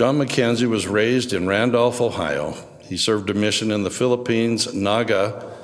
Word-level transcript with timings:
John 0.00 0.16
Mackenzie 0.16 0.64
was 0.64 0.86
raised 0.86 1.34
in 1.34 1.46
Randolph, 1.46 2.00
Ohio. 2.00 2.56
He 2.80 2.96
served 2.96 3.28
a 3.28 3.34
mission 3.34 3.70
in 3.70 3.82
the 3.82 3.90
Philippines, 3.90 4.72
Naga, 4.72 5.54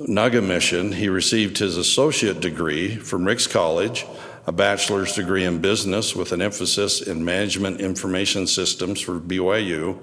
Naga 0.00 0.42
mission. 0.42 0.92
He 0.92 1.08
received 1.08 1.56
his 1.56 1.78
associate 1.78 2.40
degree 2.40 2.96
from 2.96 3.24
Ricks 3.24 3.46
College, 3.46 4.04
a 4.46 4.52
bachelor's 4.52 5.14
degree 5.14 5.46
in 5.46 5.62
business 5.62 6.14
with 6.14 6.32
an 6.32 6.42
emphasis 6.42 7.00
in 7.00 7.24
management 7.24 7.80
information 7.80 8.46
systems 8.46 9.00
for 9.00 9.18
BYU, 9.18 9.98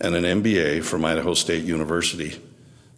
and 0.00 0.16
an 0.16 0.42
MBA 0.42 0.82
from 0.82 1.04
Idaho 1.04 1.34
State 1.34 1.62
University. 1.62 2.42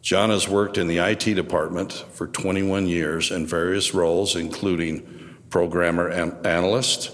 John 0.00 0.30
has 0.30 0.48
worked 0.48 0.78
in 0.78 0.86
the 0.86 1.00
IT 1.00 1.34
department 1.34 1.92
for 1.92 2.28
21 2.28 2.86
years 2.86 3.30
in 3.30 3.46
various 3.46 3.92
roles, 3.92 4.36
including 4.36 5.36
programmer 5.50 6.08
analyst, 6.08 7.10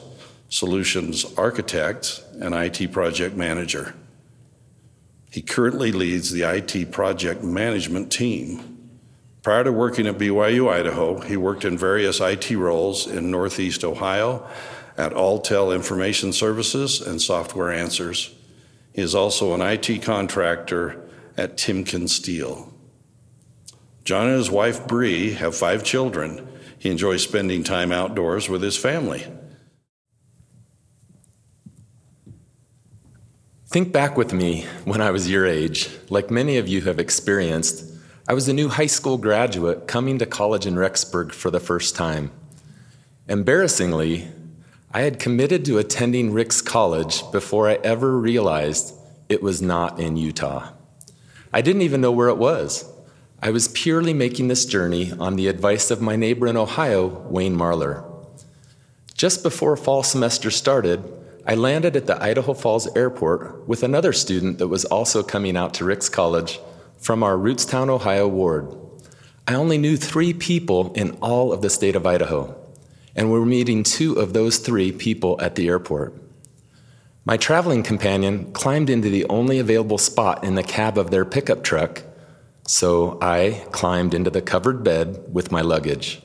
solutions 0.50 1.24
architect, 1.38 2.22
and 2.40 2.54
IT 2.54 2.92
project 2.92 3.36
manager. 3.36 3.94
He 5.30 5.42
currently 5.42 5.92
leads 5.92 6.32
the 6.32 6.42
IT 6.42 6.90
project 6.90 7.42
management 7.42 8.10
team. 8.10 8.90
Prior 9.42 9.64
to 9.64 9.72
working 9.72 10.06
at 10.06 10.18
BYU 10.18 10.68
Idaho, 10.70 11.20
he 11.20 11.36
worked 11.36 11.64
in 11.64 11.78
various 11.78 12.20
IT 12.20 12.50
roles 12.50 13.06
in 13.06 13.30
Northeast 13.30 13.84
Ohio 13.84 14.46
at 14.98 15.12
Alltel 15.12 15.74
Information 15.74 16.32
Services 16.32 17.00
and 17.00 17.22
Software 17.22 17.72
Answers. 17.72 18.34
He 18.92 19.00
is 19.00 19.14
also 19.14 19.54
an 19.54 19.62
IT 19.62 20.02
contractor 20.02 21.08
at 21.36 21.56
Timken 21.56 22.08
Steel. 22.08 22.74
John 24.04 24.26
and 24.26 24.36
his 24.36 24.50
wife 24.50 24.88
Bree 24.88 25.34
have 25.34 25.54
five 25.54 25.84
children. 25.84 26.46
He 26.76 26.90
enjoys 26.90 27.22
spending 27.22 27.62
time 27.62 27.92
outdoors 27.92 28.48
with 28.48 28.62
his 28.62 28.76
family. 28.76 29.26
Think 33.70 33.92
back 33.92 34.16
with 34.16 34.32
me 34.32 34.66
when 34.84 35.00
I 35.00 35.12
was 35.12 35.30
your 35.30 35.46
age. 35.46 35.90
Like 36.08 36.28
many 36.28 36.58
of 36.58 36.66
you 36.66 36.80
have 36.80 36.98
experienced, 36.98 37.84
I 38.26 38.34
was 38.34 38.48
a 38.48 38.52
new 38.52 38.68
high 38.68 38.86
school 38.86 39.16
graduate 39.16 39.86
coming 39.86 40.18
to 40.18 40.26
college 40.26 40.66
in 40.66 40.74
Rexburg 40.74 41.30
for 41.30 41.52
the 41.52 41.60
first 41.60 41.94
time. 41.94 42.32
Embarrassingly, 43.28 44.26
I 44.90 45.02
had 45.02 45.20
committed 45.20 45.64
to 45.66 45.78
attending 45.78 46.32
Ricks 46.32 46.60
College 46.60 47.22
before 47.30 47.68
I 47.68 47.74
ever 47.84 48.18
realized 48.18 48.92
it 49.28 49.40
was 49.40 49.62
not 49.62 50.00
in 50.00 50.16
Utah. 50.16 50.72
I 51.52 51.60
didn't 51.60 51.82
even 51.82 52.00
know 52.00 52.10
where 52.10 52.28
it 52.28 52.38
was. 52.38 52.92
I 53.40 53.50
was 53.50 53.68
purely 53.68 54.12
making 54.12 54.48
this 54.48 54.64
journey 54.64 55.12
on 55.12 55.36
the 55.36 55.46
advice 55.46 55.92
of 55.92 56.02
my 56.02 56.16
neighbor 56.16 56.48
in 56.48 56.56
Ohio, 56.56 57.06
Wayne 57.06 57.56
Marlar. 57.56 58.04
Just 59.14 59.44
before 59.44 59.76
fall 59.76 60.02
semester 60.02 60.50
started, 60.50 61.19
I 61.46 61.54
landed 61.54 61.96
at 61.96 62.06
the 62.06 62.22
Idaho 62.22 62.54
Falls 62.54 62.88
airport 62.96 63.66
with 63.66 63.82
another 63.82 64.12
student 64.12 64.58
that 64.58 64.68
was 64.68 64.84
also 64.84 65.22
coming 65.22 65.56
out 65.56 65.74
to 65.74 65.84
Ricks 65.84 66.08
College 66.08 66.60
from 66.98 67.22
our 67.22 67.36
Rootstown, 67.36 67.88
Ohio 67.88 68.28
ward. 68.28 68.74
I 69.48 69.54
only 69.54 69.78
knew 69.78 69.96
three 69.96 70.32
people 70.32 70.92
in 70.92 71.12
all 71.22 71.52
of 71.52 71.62
the 71.62 71.70
state 71.70 71.96
of 71.96 72.06
Idaho, 72.06 72.54
and 73.16 73.32
we 73.32 73.38
were 73.38 73.46
meeting 73.46 73.82
two 73.82 74.14
of 74.14 74.32
those 74.32 74.58
three 74.58 74.92
people 74.92 75.40
at 75.40 75.54
the 75.54 75.68
airport. 75.68 76.14
My 77.24 77.36
traveling 77.36 77.82
companion 77.82 78.52
climbed 78.52 78.90
into 78.90 79.10
the 79.10 79.26
only 79.26 79.58
available 79.58 79.98
spot 79.98 80.44
in 80.44 80.54
the 80.54 80.62
cab 80.62 80.98
of 80.98 81.10
their 81.10 81.24
pickup 81.24 81.62
truck 81.64 82.02
so 82.70 83.18
I 83.20 83.64
climbed 83.72 84.14
into 84.14 84.30
the 84.30 84.40
covered 84.40 84.84
bed 84.84 85.24
with 85.32 85.50
my 85.50 85.60
luggage. 85.60 86.22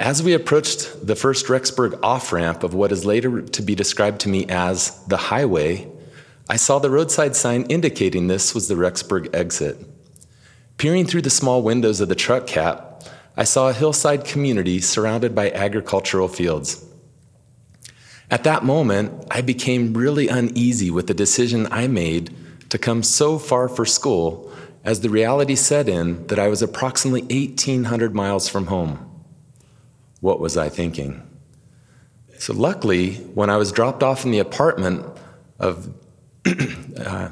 As 0.00 0.22
we 0.22 0.32
approached 0.32 1.06
the 1.06 1.14
first 1.14 1.44
Rexburg 1.48 2.00
off 2.02 2.32
ramp 2.32 2.62
of 2.62 2.72
what 2.72 2.90
is 2.90 3.04
later 3.04 3.42
to 3.42 3.60
be 3.60 3.74
described 3.74 4.22
to 4.22 4.30
me 4.30 4.46
as 4.48 4.98
the 5.04 5.18
highway, 5.18 5.86
I 6.48 6.56
saw 6.56 6.78
the 6.78 6.88
roadside 6.88 7.36
sign 7.36 7.64
indicating 7.64 8.26
this 8.26 8.54
was 8.54 8.66
the 8.66 8.76
Rexburg 8.76 9.28
exit. 9.34 9.76
Peering 10.78 11.04
through 11.04 11.20
the 11.20 11.28
small 11.28 11.62
windows 11.62 12.00
of 12.00 12.08
the 12.08 12.14
truck 12.14 12.46
cap, 12.46 13.04
I 13.36 13.44
saw 13.44 13.68
a 13.68 13.74
hillside 13.74 14.24
community 14.24 14.80
surrounded 14.80 15.34
by 15.34 15.50
agricultural 15.50 16.28
fields. 16.28 16.82
At 18.30 18.44
that 18.44 18.64
moment, 18.64 19.26
I 19.30 19.42
became 19.42 19.92
really 19.92 20.28
uneasy 20.28 20.90
with 20.90 21.08
the 21.08 21.14
decision 21.14 21.68
I 21.70 21.88
made 21.88 22.34
to 22.70 22.78
come 22.78 23.02
so 23.02 23.38
far 23.38 23.68
for 23.68 23.84
school 23.84 24.50
as 24.82 25.02
the 25.02 25.10
reality 25.10 25.56
set 25.56 25.90
in 25.90 26.26
that 26.28 26.38
I 26.38 26.48
was 26.48 26.62
approximately 26.62 27.20
1,800 27.20 28.14
miles 28.14 28.48
from 28.48 28.68
home. 28.68 29.09
What 30.20 30.40
was 30.40 30.56
I 30.56 30.68
thinking? 30.68 31.26
So, 32.38 32.54
luckily, 32.54 33.14
when 33.34 33.50
I 33.50 33.56
was 33.56 33.72
dropped 33.72 34.02
off 34.02 34.24
in 34.24 34.30
the 34.30 34.38
apartment 34.38 35.04
of, 35.58 35.92
uh, 36.98 37.28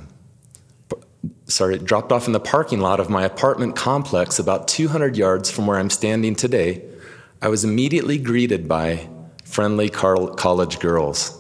sorry, 1.47 1.79
dropped 1.79 2.13
off 2.13 2.27
in 2.27 2.33
the 2.33 2.41
parking 2.41 2.81
lot 2.81 3.01
of 3.01 3.09
my 3.09 3.25
apartment 3.25 3.75
complex 3.75 4.39
about 4.39 4.69
200 4.69 5.17
yards 5.17 5.51
from 5.51 5.67
where 5.67 5.79
I'm 5.79 5.91
standing 5.91 6.35
today, 6.35 6.83
I 7.41 7.49
was 7.49 7.65
immediately 7.65 8.19
greeted 8.19 8.69
by 8.69 9.09
friendly 9.45 9.89
college 9.89 10.79
girls. 10.79 11.35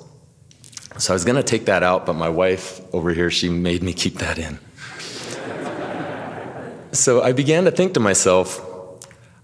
So 0.97 1.12
I 1.12 1.14
was 1.14 1.25
going 1.25 1.37
to 1.37 1.42
take 1.42 1.66
that 1.66 1.82
out, 1.82 2.06
but 2.06 2.14
my 2.14 2.28
wife 2.28 2.81
over 2.94 3.10
here, 3.10 3.31
she 3.31 3.48
made 3.48 3.82
me 3.82 3.92
keep 3.92 4.14
that 4.14 4.38
in. 4.38 4.58
So 6.92 7.22
I 7.22 7.32
began 7.32 7.64
to 7.64 7.70
think 7.70 7.94
to 7.94 8.00
myself, 8.00 8.64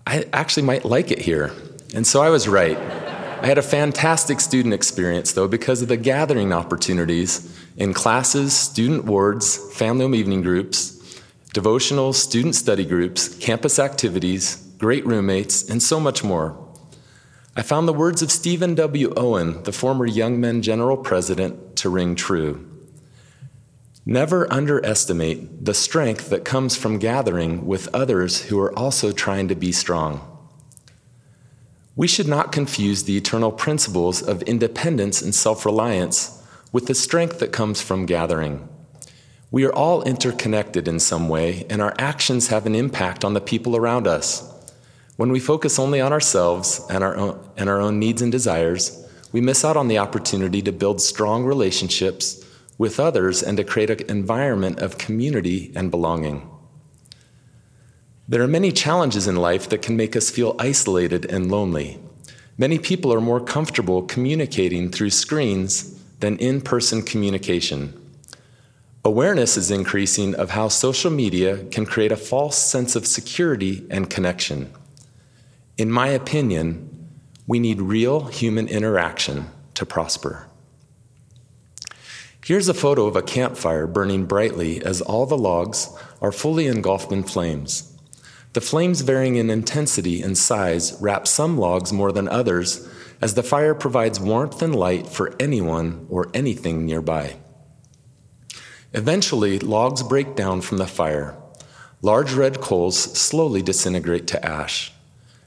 I 0.06 0.25
actually 0.32 0.64
might 0.64 0.84
like 0.84 1.10
it 1.10 1.19
here. 1.20 1.53
And 1.94 2.05
so 2.05 2.22
I 2.22 2.28
was 2.28 2.49
right. 2.49 2.77
I 2.77 3.47
had 3.47 3.56
a 3.56 3.62
fantastic 3.62 4.41
student 4.41 4.75
experience, 4.75 5.32
though, 5.32 5.47
because 5.47 5.81
of 5.81 5.87
the 5.87 5.97
gathering 5.97 6.53
opportunities 6.53 7.56
in 7.77 7.94
classes, 7.94 8.53
student 8.53 9.05
wards, 9.05 9.56
family 9.72 10.05
home 10.05 10.15
evening 10.16 10.43
groups, 10.43 11.21
devotionals, 11.55 12.15
student 12.15 12.56
study 12.56 12.84
groups, 12.84 13.37
campus 13.37 13.78
activities, 13.78 14.56
great 14.78 15.06
roommates, 15.06 15.71
and 15.71 15.81
so 15.81 16.00
much 16.00 16.25
more. 16.25 16.59
I 17.55 17.62
found 17.62 17.87
the 17.87 17.93
words 17.93 18.22
of 18.22 18.32
Stephen 18.32 18.75
W. 18.75 19.15
Owen, 19.16 19.62
the 19.62 19.72
former 19.72 20.05
Young 20.05 20.41
Men 20.41 20.62
General 20.62 20.97
President, 20.97 21.76
to 21.76 21.88
ring 21.88 22.16
true. 22.16 22.69
Never 24.05 24.53
underestimate 24.53 25.65
the 25.65 25.75
strength 25.75 26.28
that 26.31 26.44
comes 26.44 26.76
from 26.76 26.99
gathering 26.99 27.66
with 27.66 27.94
others 27.94 28.47
who 28.47 28.59
are 28.59 28.76
also 28.76 29.12
trying 29.12 29.47
to 29.47 29.55
be 29.55 29.71
strong. 29.71 30.33
We 31.97 32.09
should 32.09 32.27
not 32.27 32.50
confuse 32.50 33.05
the 33.05 33.16
eternal 33.16 33.53
principles 33.53 34.21
of 34.21 34.43
independence 34.43 35.22
and 35.22 35.34
self 35.34 35.65
reliance 35.65 36.43
with 36.72 36.87
the 36.87 36.94
strength 36.94 37.38
that 37.38 37.53
comes 37.53 37.81
from 37.81 38.06
gathering. 38.06 38.69
We 39.53 39.65
are 39.65 39.72
all 39.72 40.03
interconnected 40.03 40.88
in 40.88 40.99
some 40.99 41.28
way, 41.28 41.65
and 41.71 41.81
our 41.81 41.94
actions 41.97 42.49
have 42.49 42.66
an 42.66 42.75
impact 42.75 43.25
on 43.25 43.34
the 43.34 43.41
people 43.41 43.77
around 43.77 44.09
us. 44.09 44.50
When 45.16 45.31
we 45.31 45.38
focus 45.38 45.78
only 45.78 46.00
on 46.00 46.12
ourselves 46.12 46.84
and 46.91 47.05
our 47.05 47.16
own, 47.16 47.38
and 47.56 47.69
our 47.69 47.81
own 47.81 48.00
needs 48.00 48.21
and 48.21 48.32
desires, 48.32 49.00
we 49.31 49.41
miss 49.41 49.65
out 49.65 49.76
on 49.76 49.87
the 49.87 49.99
opportunity 49.99 50.61
to 50.62 50.72
build 50.72 51.00
strong 51.00 51.44
relationships 51.44 52.44
with 52.76 52.99
others 52.99 53.41
and 53.41 53.56
to 53.56 53.62
create 53.62 53.91
an 53.91 54.11
environment 54.11 54.81
of 54.81 54.99
community 54.99 55.71
and 55.76 55.93
belonging. 55.93 56.50
There 58.26 58.40
are 58.40 58.48
many 58.48 58.72
challenges 58.72 59.28
in 59.28 59.36
life 59.36 59.68
that 59.68 59.82
can 59.82 59.98
make 59.98 60.16
us 60.16 60.30
feel 60.30 60.56
isolated 60.58 61.26
and 61.26 61.50
lonely. 61.50 61.98
Many 62.56 62.78
people 62.78 63.12
are 63.12 63.20
more 63.20 63.40
comfortable 63.40 64.00
communicating 64.00 64.90
through 64.90 65.10
screens 65.10 66.00
than 66.20 66.38
in 66.38 66.62
person 66.62 67.02
communication. 67.02 67.92
Awareness 69.04 69.58
is 69.58 69.70
increasing 69.70 70.34
of 70.36 70.50
how 70.50 70.68
social 70.68 71.10
media 71.10 71.64
can 71.64 71.84
create 71.84 72.12
a 72.12 72.16
false 72.16 72.56
sense 72.56 72.96
of 72.96 73.06
security 73.06 73.86
and 73.90 74.08
connection. 74.08 74.72
In 75.76 75.90
my 75.90 76.08
opinion, 76.08 76.88
we 77.46 77.58
need 77.58 77.82
real 77.82 78.24
human 78.28 78.68
interaction 78.68 79.50
to 79.74 79.84
prosper. 79.84 80.46
Here's 82.43 82.69
a 82.70 82.75
photo 82.75 83.04
of 83.04 83.16
a 83.16 83.22
campfire 83.22 83.87
burning 83.87 84.25
brightly 84.25 84.82
as 84.82 85.02
all 85.02 85.26
the 85.26 85.37
logs 85.37 85.94
are 86.22 86.32
fully 86.32 86.69
engulfed 86.69 87.12
in 87.12 87.22
flames. 87.22 87.94
The 88.54 88.60
flames, 88.60 89.00
varying 89.00 89.34
in 89.34 89.50
intensity 89.50 90.22
and 90.22 90.38
size, 90.38 90.96
wrap 91.00 91.26
some 91.26 91.58
logs 91.58 91.92
more 91.92 92.12
than 92.12 92.28
others 92.28 92.88
as 93.20 93.34
the 93.34 93.42
fire 93.42 93.74
provides 93.74 94.20
warmth 94.20 94.62
and 94.62 94.72
light 94.72 95.08
for 95.08 95.34
anyone 95.40 96.06
or 96.08 96.30
anything 96.32 96.86
nearby. 96.86 97.36
Eventually, 98.92 99.58
logs 99.58 100.04
break 100.04 100.36
down 100.36 100.60
from 100.60 100.78
the 100.78 100.86
fire. 100.86 101.36
Large 102.00 102.34
red 102.34 102.60
coals 102.60 102.96
slowly 102.96 103.60
disintegrate 103.60 104.28
to 104.28 104.44
ash. 104.46 104.92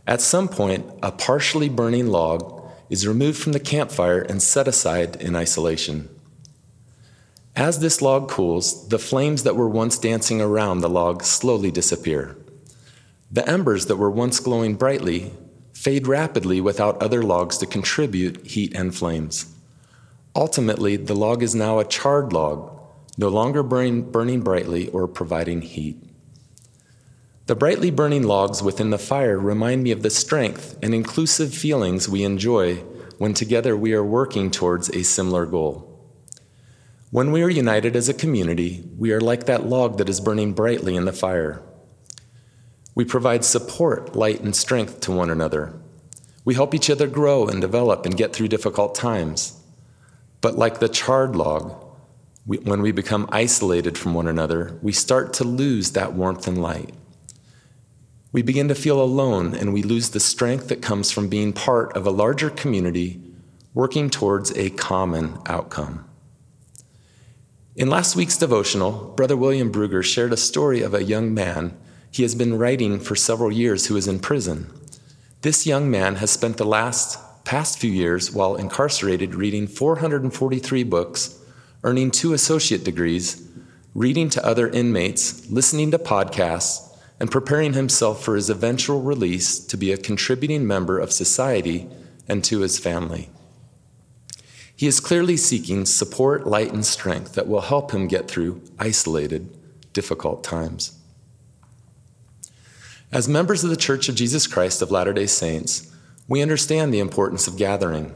At 0.05 0.19
some 0.19 0.49
point, 0.49 0.85
a 1.01 1.13
partially 1.13 1.69
burning 1.69 2.07
log 2.07 2.61
is 2.89 3.07
removed 3.07 3.41
from 3.41 3.53
the 3.53 3.59
campfire 3.61 4.19
and 4.19 4.41
set 4.41 4.67
aside 4.67 5.15
in 5.21 5.33
isolation. 5.33 6.09
As 7.55 7.79
this 7.79 8.01
log 8.01 8.27
cools, 8.27 8.89
the 8.89 8.99
flames 8.99 9.43
that 9.43 9.55
were 9.55 9.69
once 9.69 9.97
dancing 9.97 10.41
around 10.41 10.81
the 10.81 10.89
log 10.89 11.23
slowly 11.23 11.71
disappear. 11.71 12.35
The 13.31 13.47
embers 13.47 13.87
that 13.87 13.97
were 13.97 14.11
once 14.11 14.39
glowing 14.39 14.75
brightly 14.75 15.33
fade 15.73 16.07
rapidly 16.07 16.59
without 16.59 17.01
other 17.01 17.21
logs 17.21 17.57
to 17.59 17.65
contribute 17.67 18.45
heat 18.47 18.75
and 18.75 18.95
flames. 18.95 19.53
Ultimately, 20.35 20.95
the 20.95 21.15
log 21.15 21.43
is 21.43 21.53
now 21.53 21.77
a 21.77 21.85
charred 21.85 22.33
log, 22.33 22.71
no 23.17 23.29
longer 23.29 23.61
burning, 23.61 24.09
burning 24.09 24.41
brightly 24.41 24.89
or 24.89 25.07
providing 25.07 25.61
heat. 25.61 26.01
The 27.45 27.55
brightly 27.55 27.91
burning 27.91 28.23
logs 28.23 28.63
within 28.63 28.89
the 28.89 28.97
fire 28.97 29.37
remind 29.37 29.83
me 29.83 29.91
of 29.91 30.03
the 30.03 30.09
strength 30.09 30.77
and 30.81 30.93
inclusive 30.93 31.53
feelings 31.53 32.09
we 32.09 32.23
enjoy 32.23 32.77
when 33.17 33.33
together 33.33 33.77
we 33.77 33.93
are 33.93 34.03
working 34.03 34.51
towards 34.51 34.89
a 34.89 35.03
similar 35.03 35.45
goal. 35.45 35.83
When 37.09 37.31
we 37.31 37.41
are 37.43 37.49
united 37.49 37.95
as 37.95 38.09
a 38.09 38.13
community, 38.13 38.83
we 38.97 39.11
are 39.11 39.21
like 39.21 39.45
that 39.45 39.65
log 39.65 39.97
that 39.97 40.09
is 40.09 40.19
burning 40.19 40.53
brightly 40.53 40.95
in 40.95 41.05
the 41.05 41.13
fire. 41.13 41.61
We 42.97 43.05
provide 43.05 43.45
support, 43.45 44.15
light, 44.15 44.41
and 44.41 44.55
strength 44.55 45.01
to 45.01 45.11
one 45.11 45.29
another. 45.29 45.71
We 46.43 46.55
help 46.55 46.73
each 46.73 46.89
other 46.89 47.05
grow 47.05 47.45
and 47.45 47.61
develop 47.61 48.07
and 48.07 48.17
get 48.17 48.33
through 48.33 48.47
difficult 48.47 48.95
times. 48.95 49.61
But 50.41 50.57
like 50.57 50.79
the 50.79 50.89
charred 50.89 51.35
log, 51.35 51.75
we, 52.47 52.57
when 52.57 52.81
we 52.81 52.91
become 52.91 53.29
isolated 53.31 53.99
from 53.99 54.15
one 54.15 54.25
another, 54.25 54.79
we 54.81 54.93
start 54.93 55.31
to 55.33 55.43
lose 55.43 55.91
that 55.91 56.13
warmth 56.13 56.47
and 56.47 56.59
light. 56.59 56.91
We 58.31 58.41
begin 58.41 58.67
to 58.67 58.73
feel 58.73 58.99
alone 58.99 59.53
and 59.53 59.75
we 59.75 59.83
lose 59.83 60.09
the 60.09 60.19
strength 60.19 60.67
that 60.69 60.81
comes 60.81 61.11
from 61.11 61.29
being 61.29 61.53
part 61.53 61.95
of 61.95 62.07
a 62.07 62.11
larger 62.11 62.49
community 62.49 63.21
working 63.75 64.09
towards 64.09 64.57
a 64.57 64.71
common 64.71 65.37
outcome. 65.45 66.09
In 67.75 67.91
last 67.91 68.15
week's 68.15 68.37
devotional, 68.37 69.13
Brother 69.15 69.37
William 69.37 69.71
Bruger 69.71 70.03
shared 70.03 70.33
a 70.33 70.37
story 70.37 70.81
of 70.81 70.95
a 70.95 71.03
young 71.03 71.31
man 71.31 71.77
he 72.17 72.23
has 72.23 72.33
been 72.33 72.57
writing 72.57 72.99
for 72.99 73.15
several 73.15 73.51
years 73.51 73.85
who 73.85 73.95
is 73.95 74.07
in 74.07 74.19
prison. 74.19 74.67
This 75.43 75.67
young 75.67 75.89
man 75.89 76.15
has 76.15 76.31
spent 76.31 76.57
the 76.57 76.65
last 76.65 77.19
past 77.45 77.77
few 77.77 77.91
years 77.91 78.31
while 78.31 78.55
incarcerated 78.55 79.35
reading 79.35 79.67
443 79.67 80.83
books, 80.83 81.39
earning 81.83 82.09
two 82.09 82.33
associate 82.33 82.83
degrees, 82.83 83.47
reading 83.93 84.29
to 84.31 84.43
other 84.43 84.67
inmates, 84.67 85.47
listening 85.51 85.91
to 85.91 85.99
podcasts, 85.99 86.97
and 87.19 87.29
preparing 87.29 87.73
himself 87.73 88.23
for 88.23 88.35
his 88.35 88.49
eventual 88.49 89.01
release 89.01 89.59
to 89.59 89.77
be 89.77 89.91
a 89.91 89.97
contributing 89.97 90.65
member 90.65 90.97
of 90.97 91.11
society 91.11 91.87
and 92.27 92.43
to 92.43 92.61
his 92.61 92.79
family. 92.79 93.29
He 94.75 94.87
is 94.87 94.99
clearly 94.99 95.37
seeking 95.37 95.85
support, 95.85 96.47
light, 96.47 96.73
and 96.73 96.85
strength 96.85 97.35
that 97.35 97.47
will 97.47 97.61
help 97.61 97.91
him 97.91 98.07
get 98.07 98.27
through 98.27 98.63
isolated, 98.79 99.55
difficult 99.93 100.43
times. 100.43 100.97
As 103.09 103.29
members 103.29 103.63
of 103.63 103.69
the 103.69 103.77
Church 103.77 104.09
of 104.09 104.15
Jesus 104.15 104.47
Christ 104.47 104.81
of 104.81 104.91
Latter 104.91 105.13
day 105.13 105.27
Saints, 105.27 105.89
we 106.27 106.41
understand 106.41 106.93
the 106.93 106.99
importance 106.99 107.47
of 107.47 107.55
gathering. 107.55 108.13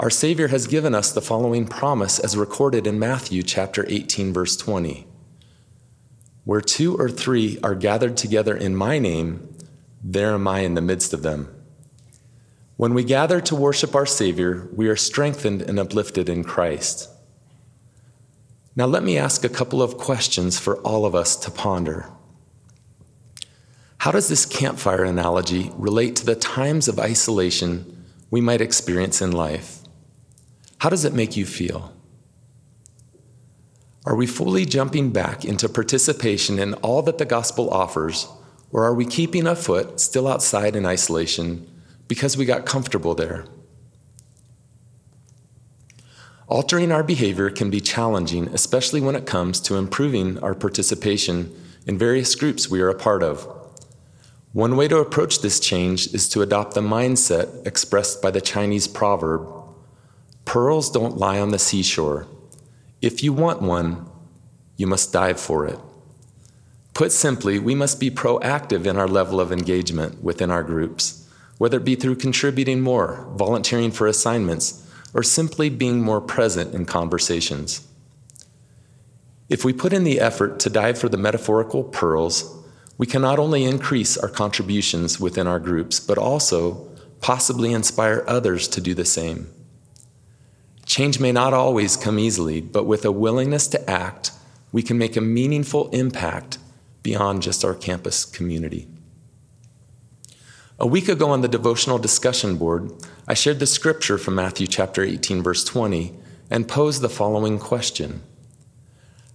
Our 0.00 0.10
Savior 0.10 0.48
has 0.48 0.66
given 0.66 0.96
us 0.96 1.12
the 1.12 1.20
following 1.20 1.68
promise 1.68 2.18
as 2.18 2.36
recorded 2.36 2.88
in 2.88 2.98
Matthew 2.98 3.44
chapter 3.44 3.86
18 3.88 4.32
verse 4.32 4.56
20. 4.56 5.06
Where 6.42 6.60
two 6.60 6.96
or 6.96 7.08
three 7.08 7.60
are 7.62 7.76
gathered 7.76 8.16
together 8.16 8.56
in 8.56 8.74
my 8.74 8.98
name, 8.98 9.56
there 10.02 10.34
am 10.34 10.48
I 10.48 10.60
in 10.60 10.74
the 10.74 10.80
midst 10.80 11.12
of 11.12 11.22
them. 11.22 11.54
When 12.76 12.94
we 12.94 13.04
gather 13.04 13.40
to 13.42 13.54
worship 13.54 13.94
our 13.94 14.06
Savior, 14.06 14.68
we 14.74 14.88
are 14.88 14.96
strengthened 14.96 15.62
and 15.62 15.78
uplifted 15.78 16.28
in 16.28 16.42
Christ. 16.42 17.08
Now, 18.74 18.86
let 18.86 19.04
me 19.04 19.16
ask 19.16 19.44
a 19.44 19.48
couple 19.48 19.80
of 19.80 19.96
questions 19.96 20.58
for 20.58 20.78
all 20.78 21.06
of 21.06 21.14
us 21.14 21.36
to 21.36 21.50
ponder. 21.52 22.08
How 23.98 24.10
does 24.10 24.28
this 24.28 24.44
campfire 24.46 25.04
analogy 25.04 25.70
relate 25.74 26.16
to 26.16 26.26
the 26.26 26.34
times 26.34 26.88
of 26.88 26.98
isolation 26.98 28.04
we 28.30 28.40
might 28.40 28.60
experience 28.60 29.22
in 29.22 29.32
life? 29.32 29.80
How 30.78 30.90
does 30.90 31.04
it 31.04 31.14
make 31.14 31.36
you 31.36 31.46
feel? 31.46 31.92
Are 34.04 34.14
we 34.14 34.26
fully 34.26 34.66
jumping 34.66 35.10
back 35.10 35.44
into 35.44 35.68
participation 35.68 36.58
in 36.58 36.74
all 36.74 37.00
that 37.02 37.16
the 37.16 37.24
gospel 37.24 37.70
offers, 37.70 38.28
or 38.70 38.84
are 38.84 38.94
we 38.94 39.06
keeping 39.06 39.46
a 39.46 39.56
foot 39.56 39.98
still 40.00 40.28
outside 40.28 40.76
in 40.76 40.84
isolation 40.84 41.66
because 42.08 42.36
we 42.36 42.44
got 42.44 42.66
comfortable 42.66 43.14
there. 43.14 43.44
Altering 46.48 46.92
our 46.92 47.02
behavior 47.02 47.50
can 47.50 47.70
be 47.70 47.80
challenging, 47.80 48.48
especially 48.48 49.00
when 49.00 49.16
it 49.16 49.26
comes 49.26 49.60
to 49.60 49.76
improving 49.76 50.38
our 50.40 50.54
participation 50.54 51.54
in 51.86 51.98
various 51.98 52.34
groups 52.34 52.68
we 52.68 52.80
are 52.80 52.90
a 52.90 52.94
part 52.94 53.22
of. 53.22 53.48
One 54.54 54.74
way 54.76 54.88
to 54.88 54.96
approach 54.96 55.40
this 55.42 55.60
change 55.60 56.14
is 56.14 56.26
to 56.30 56.40
adopt 56.40 56.72
the 56.72 56.80
mindset 56.80 57.66
expressed 57.66 58.22
by 58.22 58.30
the 58.30 58.40
Chinese 58.40 58.88
proverb 58.88 59.46
Pearls 60.46 60.90
don't 60.90 61.18
lie 61.18 61.38
on 61.38 61.50
the 61.50 61.58
seashore. 61.58 62.26
If 63.02 63.22
you 63.22 63.32
want 63.32 63.60
one, 63.60 64.06
you 64.76 64.86
must 64.86 65.12
dive 65.12 65.38
for 65.38 65.66
it. 65.66 65.78
Put 66.94 67.12
simply, 67.12 67.58
we 67.58 67.74
must 67.74 68.00
be 68.00 68.10
proactive 68.10 68.86
in 68.86 68.96
our 68.96 69.08
level 69.08 69.40
of 69.40 69.52
engagement 69.52 70.22
within 70.22 70.50
our 70.50 70.62
groups 70.62 71.24
whether 71.58 71.78
it 71.78 71.84
be 71.84 71.94
through 71.94 72.16
contributing 72.16 72.80
more, 72.80 73.26
volunteering 73.34 73.90
for 73.90 74.06
assignments, 74.06 74.86
or 75.12 75.22
simply 75.22 75.70
being 75.70 76.02
more 76.02 76.20
present 76.20 76.74
in 76.74 76.84
conversations. 76.84 77.86
If 79.48 79.64
we 79.64 79.72
put 79.72 79.92
in 79.92 80.04
the 80.04 80.20
effort 80.20 80.58
to 80.60 80.70
dive 80.70 80.98
for 80.98 81.08
the 81.08 81.16
metaphorical 81.16 81.84
pearls, 81.84 82.63
we 82.96 83.06
can 83.06 83.22
not 83.22 83.38
only 83.38 83.64
increase 83.64 84.16
our 84.16 84.28
contributions 84.28 85.18
within 85.18 85.46
our 85.46 85.58
groups, 85.58 85.98
but 85.98 86.18
also 86.18 86.88
possibly 87.20 87.72
inspire 87.72 88.24
others 88.26 88.68
to 88.68 88.80
do 88.80 88.94
the 88.94 89.04
same. 89.04 89.50
Change 90.86 91.18
may 91.18 91.32
not 91.32 91.54
always 91.54 91.96
come 91.96 92.18
easily, 92.18 92.60
but 92.60 92.84
with 92.84 93.04
a 93.04 93.10
willingness 93.10 93.66
to 93.68 93.90
act, 93.90 94.30
we 94.70 94.82
can 94.82 94.98
make 94.98 95.16
a 95.16 95.20
meaningful 95.20 95.88
impact 95.90 96.58
beyond 97.02 97.42
just 97.42 97.64
our 97.64 97.74
campus 97.74 98.24
community. 98.24 98.86
A 100.78 100.86
week 100.86 101.08
ago 101.08 101.30
on 101.30 101.40
the 101.40 101.48
devotional 101.48 101.98
discussion 101.98 102.56
board, 102.56 102.92
I 103.26 103.34
shared 103.34 103.60
the 103.60 103.66
scripture 103.66 104.18
from 104.18 104.34
Matthew 104.34 104.66
chapter 104.66 105.02
18 105.02 105.42
verse 105.42 105.64
20 105.64 106.12
and 106.50 106.68
posed 106.68 107.00
the 107.00 107.08
following 107.08 107.58
question. 107.58 108.22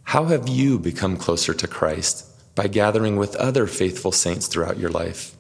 How 0.03 0.25
have 0.25 0.47
you 0.47 0.77
become 0.77 1.17
closer 1.17 1.53
to 1.53 1.67
Christ 1.67 2.28
by 2.59 2.67
gathering 2.67 3.15
with 3.15 3.37
other 3.37 3.65
faithful 3.65 4.11
saints 4.11 4.47
throughout 4.47 4.77
your 4.77 4.89
life? 4.89 5.37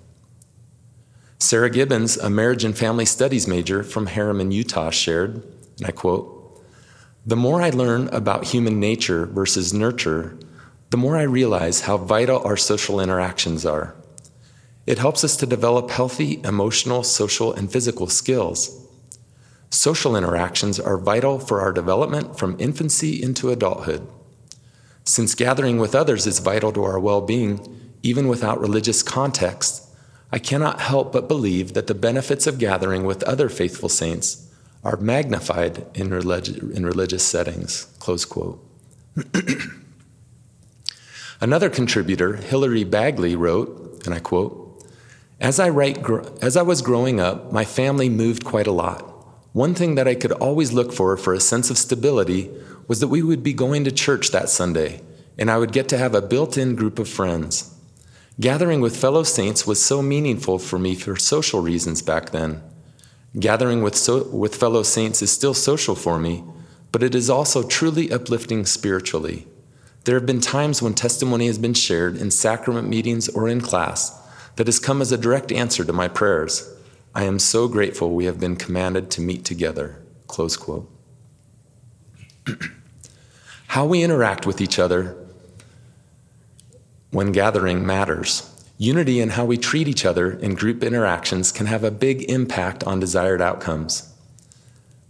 Sarah 1.37 1.69
Gibbons, 1.69 2.15
a 2.15 2.29
marriage 2.29 2.63
and 2.63 2.77
family 2.77 3.03
studies 3.03 3.45
major 3.45 3.83
from 3.83 4.07
Herriman, 4.07 4.53
Utah, 4.53 4.89
shared, 4.89 5.43
and 5.79 5.85
I 5.85 5.91
quote, 5.91 6.63
The 7.25 7.35
more 7.35 7.61
I 7.61 7.71
learn 7.71 8.07
about 8.13 8.45
human 8.45 8.79
nature 8.79 9.25
versus 9.25 9.73
nurture, 9.73 10.39
the 10.91 10.95
more 10.95 11.17
I 11.17 11.23
realize 11.23 11.81
how 11.81 11.97
vital 11.97 12.41
our 12.45 12.55
social 12.55 13.01
interactions 13.01 13.65
are. 13.65 13.95
It 14.87 14.97
helps 14.97 15.25
us 15.25 15.35
to 15.37 15.45
develop 15.45 15.91
healthy 15.91 16.39
emotional, 16.45 17.03
social, 17.03 17.51
and 17.51 17.69
physical 17.69 18.07
skills. 18.07 18.87
Social 19.71 20.15
interactions 20.15 20.79
are 20.79 20.97
vital 20.97 21.37
for 21.37 21.59
our 21.59 21.73
development 21.73 22.39
from 22.39 22.55
infancy 22.61 23.21
into 23.21 23.49
adulthood. 23.51 24.07
Since 25.09 25.33
gathering 25.33 25.79
with 25.79 25.95
others 25.95 26.27
is 26.27 26.37
vital 26.37 26.71
to 26.71 26.83
our 26.83 26.99
well 26.99 27.19
being, 27.19 27.95
even 28.03 28.27
without 28.27 28.61
religious 28.61 29.01
context, 29.01 29.89
I 30.31 30.37
cannot 30.37 30.81
help 30.81 31.11
but 31.11 31.27
believe 31.27 31.73
that 31.73 31.87
the 31.87 31.95
benefits 31.95 32.45
of 32.45 32.59
gathering 32.59 33.05
with 33.05 33.23
other 33.23 33.49
faithful 33.49 33.89
saints 33.89 34.47
are 34.83 34.97
magnified 34.97 35.87
in, 35.95 36.13
in 36.13 36.85
religious 36.85 37.23
settings. 37.23 37.85
Close 37.97 38.23
quote. 38.23 38.63
Another 41.41 41.71
contributor, 41.71 42.35
Hilary 42.35 42.83
Bagley, 42.83 43.35
wrote, 43.35 44.03
and 44.05 44.13
I 44.13 44.19
quote, 44.19 44.85
as 45.39 45.59
I, 45.59 45.69
write, 45.69 46.07
as 46.43 46.55
I 46.55 46.61
was 46.61 46.83
growing 46.83 47.19
up, 47.19 47.51
my 47.51 47.65
family 47.65 48.09
moved 48.09 48.45
quite 48.45 48.67
a 48.67 48.71
lot. 48.71 49.01
One 49.53 49.73
thing 49.73 49.95
that 49.95 50.07
I 50.07 50.13
could 50.13 50.33
always 50.33 50.71
look 50.71 50.93
for 50.93 51.17
for 51.17 51.33
a 51.33 51.39
sense 51.39 51.71
of 51.71 51.79
stability 51.79 52.51
was 52.89 52.99
that 52.99 53.07
we 53.07 53.21
would 53.21 53.43
be 53.43 53.53
going 53.53 53.83
to 53.83 53.91
church 53.91 54.31
that 54.31 54.49
Sunday, 54.49 54.99
and 55.37 55.49
I 55.51 55.59
would 55.59 55.71
get 55.71 55.87
to 55.89 55.97
have 55.97 56.15
a 56.15 56.23
built 56.23 56.57
in 56.57 56.75
group 56.75 56.97
of 56.97 57.07
friends. 57.07 57.75
Gathering 58.39 58.81
with 58.81 58.97
fellow 58.97 59.21
saints 59.21 59.67
was 59.67 59.81
so 59.81 60.01
meaningful 60.01 60.57
for 60.57 60.79
me 60.79 60.95
for 60.95 61.15
social 61.15 61.61
reasons 61.61 62.01
back 62.01 62.31
then. 62.31 62.63
Gathering 63.39 63.83
with, 63.83 63.95
so, 63.95 64.23
with 64.29 64.55
fellow 64.55 64.81
saints 64.81 65.21
is 65.21 65.31
still 65.31 65.53
social 65.53 65.93
for 65.93 66.17
me, 66.17 66.43
but 66.91 67.03
it 67.03 67.13
is 67.13 67.29
also 67.29 67.61
truly 67.61 68.11
uplifting 68.11 68.65
spiritually. 68.65 69.45
There 70.05 70.15
have 70.15 70.25
been 70.25 70.41
times 70.41 70.81
when 70.81 70.95
testimony 70.95 71.45
has 71.45 71.59
been 71.59 71.75
shared 71.75 72.17
in 72.17 72.31
sacrament 72.31 72.89
meetings 72.89 73.29
or 73.29 73.47
in 73.47 73.61
class 73.61 74.19
that 74.55 74.65
has 74.65 74.79
come 74.79 74.99
as 74.99 75.11
a 75.11 75.17
direct 75.17 75.51
answer 75.51 75.85
to 75.85 75.93
my 75.93 76.07
prayers. 76.07 76.73
I 77.13 77.25
am 77.25 77.37
so 77.37 77.67
grateful 77.67 78.15
we 78.15 78.25
have 78.25 78.39
been 78.39 78.55
commanded 78.55 79.11
to 79.11 79.21
meet 79.21 79.45
together. 79.45 80.01
Close 80.25 80.57
quote. 80.57 80.89
How 83.69 83.85
we 83.85 84.01
interact 84.01 84.47
with 84.47 84.61
each 84.61 84.79
other 84.79 85.15
when 87.11 87.31
gathering 87.31 87.85
matters. 87.85 88.51
Unity 88.79 89.19
in 89.19 89.29
how 89.29 89.45
we 89.45 89.57
treat 89.57 89.87
each 89.87 90.05
other 90.05 90.31
in 90.31 90.55
group 90.55 90.83
interactions 90.83 91.51
can 91.51 91.67
have 91.67 91.83
a 91.83 91.91
big 91.91 92.23
impact 92.31 92.83
on 92.85 92.99
desired 92.99 93.43
outcomes. 93.43 94.11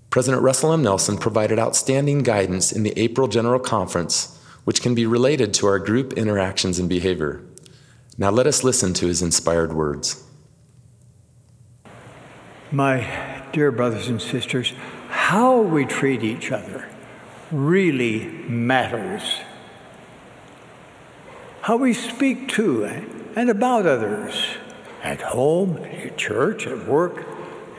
President 0.10 0.44
Russell 0.44 0.74
M. 0.74 0.84
Nelson 0.84 1.18
provided 1.18 1.58
outstanding 1.58 2.22
guidance 2.22 2.74
in 2.74 2.84
the 2.84 2.92
April 3.00 3.30
General 3.30 3.62
Conference, 3.62 4.38
which 4.66 4.82
can 4.82 4.94
be 4.94 5.06
related 5.06 5.54
to 5.54 5.66
our 5.66 5.80
group 5.80 6.12
interactions 6.14 6.80
and 6.80 6.90
behavior. 6.90 7.42
Now 8.18 8.30
let 8.30 8.46
us 8.46 8.66
listen 8.66 8.94
to 8.96 9.08
his 9.08 9.22
inspired 9.22 9.72
words. 9.72 10.22
My 12.74 13.42
dear 13.54 13.72
brothers 13.72 14.10
and 14.10 14.22
sisters, 14.22 14.74
how 15.08 15.62
we 15.62 15.86
treat 15.86 16.24
each 16.24 16.52
other 16.52 16.90
really 17.52 18.26
matters. 18.48 19.42
How 21.62 21.78
we 21.78 21.94
speak 21.94 22.48
to 22.50 22.86
and 23.36 23.50
about 23.50 23.86
others 23.86 24.58
at 25.04 25.22
home, 25.22 25.78
at 25.78 26.18
church, 26.18 26.68
at 26.68 26.88
work, 26.88 27.26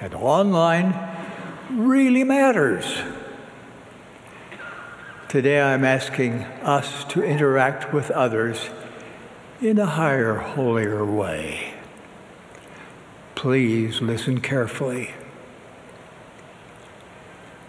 and 0.00 0.14
online 0.14 0.94
really 1.70 2.24
matters. 2.24 3.02
Today 5.28 5.60
I'm 5.60 5.84
asking 5.84 6.42
us 6.62 7.04
to 7.04 7.22
interact 7.22 7.92
with 7.92 8.10
others 8.10 8.70
in 9.60 9.78
a 9.78 9.86
higher, 9.86 10.34
holier 10.34 11.04
way. 11.04 11.74
Please 13.34 14.00
listen 14.00 14.40
carefully. 14.40 15.12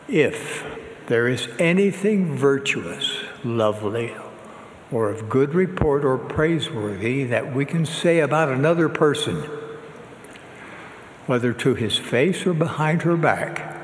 If 0.07 0.65
there 1.11 1.27
is 1.27 1.49
anything 1.59 2.37
virtuous, 2.37 3.17
lovely, 3.43 4.15
or 4.93 5.09
of 5.09 5.27
good 5.27 5.53
report 5.53 6.05
or 6.05 6.17
praiseworthy 6.17 7.25
that 7.25 7.53
we 7.53 7.65
can 7.65 7.85
say 7.85 8.19
about 8.19 8.47
another 8.47 8.87
person, 8.87 9.35
whether 11.25 11.51
to 11.51 11.75
his 11.75 11.97
face 11.97 12.45
or 12.45 12.53
behind 12.53 13.01
her 13.01 13.17
back, 13.17 13.77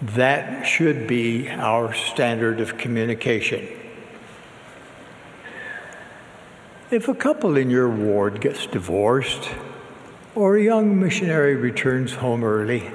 that 0.00 0.66
should 0.66 1.06
be 1.06 1.46
our 1.50 1.92
standard 1.92 2.58
of 2.58 2.78
communication. 2.78 3.68
If 6.90 7.06
a 7.06 7.14
couple 7.14 7.58
in 7.58 7.68
your 7.68 7.90
ward 7.90 8.40
gets 8.40 8.64
divorced, 8.64 9.50
or 10.34 10.56
a 10.56 10.62
young 10.62 10.98
missionary 10.98 11.54
returns 11.54 12.14
home 12.14 12.44
early, 12.44 12.90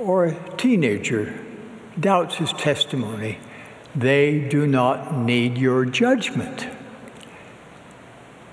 or 0.00 0.24
a 0.24 0.56
teenager 0.56 1.42
doubts 1.98 2.36
his 2.36 2.52
testimony, 2.52 3.38
they 3.94 4.40
do 4.40 4.66
not 4.66 5.16
need 5.16 5.56
your 5.56 5.84
judgment. 5.84 6.66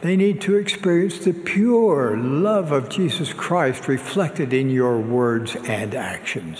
They 0.01 0.15
need 0.15 0.41
to 0.41 0.55
experience 0.55 1.19
the 1.19 1.33
pure 1.33 2.17
love 2.17 2.71
of 2.71 2.89
Jesus 2.89 3.33
Christ 3.33 3.87
reflected 3.87 4.53
in 4.53 4.69
your 4.69 4.99
words 4.99 5.55
and 5.55 5.93
actions. 5.93 6.59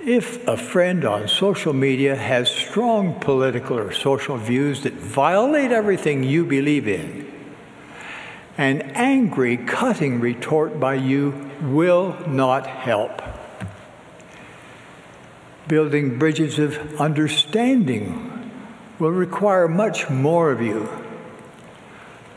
If 0.00 0.46
a 0.46 0.56
friend 0.56 1.04
on 1.04 1.28
social 1.28 1.72
media 1.72 2.14
has 2.14 2.50
strong 2.50 3.18
political 3.20 3.78
or 3.78 3.92
social 3.92 4.36
views 4.36 4.82
that 4.82 4.94
violate 4.94 5.72
everything 5.72 6.22
you 6.22 6.44
believe 6.44 6.86
in, 6.86 7.26
an 8.56 8.82
angry, 8.94 9.56
cutting 9.56 10.20
retort 10.20 10.78
by 10.78 10.94
you 10.94 11.50
will 11.60 12.16
not 12.26 12.66
help 12.66 13.22
building 15.68 16.18
bridges 16.18 16.58
of 16.58 17.00
understanding 17.00 18.50
will 18.98 19.10
require 19.10 19.68
much 19.68 20.10
more 20.10 20.50
of 20.50 20.60
you. 20.60 20.88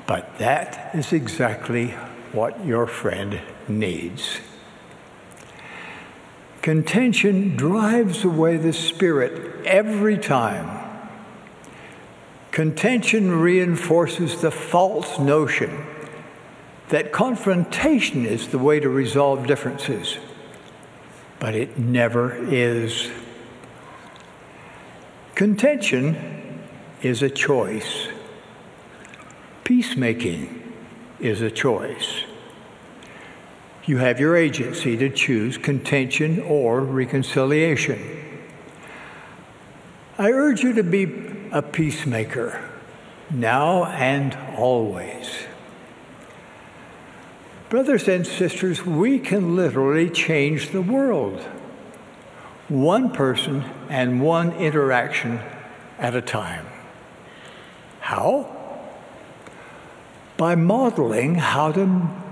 But 0.05 0.37
that 0.37 0.93
is 0.93 1.13
exactly 1.13 1.91
what 2.33 2.65
your 2.65 2.85
friend 2.85 3.39
needs. 3.67 4.41
Contention 6.61 7.55
drives 7.55 8.23
away 8.23 8.57
the 8.57 8.73
Spirit 8.73 9.65
every 9.65 10.17
time. 10.17 10.87
Contention 12.51 13.39
reinforces 13.39 14.41
the 14.41 14.51
false 14.51 15.17
notion 15.17 15.85
that 16.89 17.11
confrontation 17.11 18.25
is 18.25 18.49
the 18.49 18.59
way 18.59 18.79
to 18.79 18.89
resolve 18.89 19.47
differences 19.47 20.17
but 21.41 21.55
it 21.55 21.75
never 21.77 22.35
is. 22.53 23.09
Contention 25.41 26.15
is 27.01 27.23
a 27.23 27.29
choice. 27.31 28.09
Peacemaking 29.63 30.71
is 31.19 31.41
a 31.41 31.49
choice. 31.49 32.25
You 33.87 33.97
have 33.97 34.19
your 34.19 34.37
agency 34.37 34.95
to 34.97 35.09
choose 35.09 35.57
contention 35.57 36.41
or 36.41 36.81
reconciliation. 36.81 37.99
I 40.19 40.29
urge 40.29 40.61
you 40.61 40.73
to 40.73 40.83
be 40.83 41.05
a 41.51 41.63
peacemaker 41.63 42.63
now 43.31 43.85
and 43.85 44.37
always. 44.55 45.27
Brothers 47.69 48.07
and 48.07 48.27
sisters, 48.27 48.85
we 48.85 49.17
can 49.17 49.55
literally 49.55 50.11
change 50.11 50.69
the 50.69 50.83
world. 50.83 51.43
One 52.71 53.11
person 53.11 53.65
and 53.89 54.21
one 54.21 54.53
interaction 54.53 55.41
at 55.99 56.15
a 56.15 56.21
time. 56.21 56.65
How? 57.99 58.47
By 60.37 60.55
modeling 60.55 61.35
how 61.35 61.73
to 61.73 61.85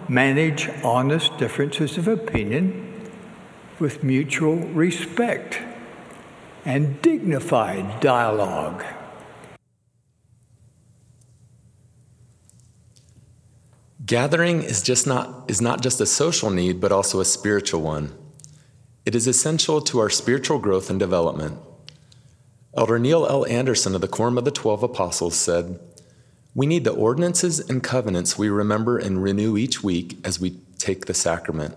manage 0.07 0.69
honest 0.81 1.37
differences 1.37 1.97
of 1.97 2.07
opinion 2.07 3.11
with 3.79 4.01
mutual 4.01 4.55
respect 4.55 5.59
and 6.63 7.01
dignified 7.01 7.99
dialogue. 7.99 8.85
Gathering 14.05 14.63
is 14.63 14.81
just 14.81 15.05
not 15.05 15.51
is 15.51 15.59
not 15.59 15.81
just 15.81 15.99
a 15.99 16.05
social 16.05 16.49
need 16.49 16.79
but 16.79 16.93
also 16.93 17.19
a 17.19 17.25
spiritual 17.25 17.81
one. 17.81 18.28
It 19.09 19.15
is 19.15 19.25
essential 19.25 19.81
to 19.81 19.97
our 19.97 20.09
spiritual 20.11 20.59
growth 20.59 20.91
and 20.91 20.99
development. 20.99 21.57
Elder 22.77 22.99
Neil 22.99 23.25
L. 23.25 23.43
Andersen 23.47 23.95
of 23.95 24.01
the 24.01 24.07
Quorum 24.07 24.37
of 24.37 24.45
the 24.45 24.51
Twelve 24.51 24.83
Apostles 24.83 25.33
said, 25.35 25.79
We 26.53 26.67
need 26.67 26.83
the 26.83 26.93
ordinances 26.93 27.59
and 27.59 27.81
covenants 27.81 28.37
we 28.37 28.49
remember 28.49 28.99
and 28.99 29.23
renew 29.23 29.57
each 29.57 29.83
week 29.83 30.19
as 30.23 30.39
we 30.39 30.59
take 30.77 31.07
the 31.07 31.15
sacrament. 31.15 31.75